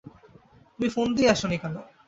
তুমি 0.73 0.89
ফোন 0.89 1.07
দিয়ে 1.15 1.29
আসো 1.33 1.45
নি 1.47 1.57
কেন? 1.57 1.75